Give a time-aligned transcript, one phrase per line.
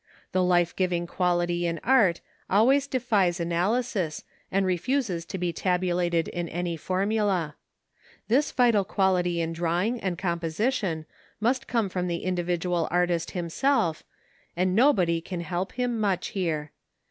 [0.31, 6.49] The life giving quality in art always defies analysis and refuses to be tabulated in
[6.49, 7.55] any formula.
[8.27, 11.05] This vital quality in drawing and composition
[11.39, 14.01] must come from the individual artist himself,
[14.55, 16.71] and nobody can help him much here.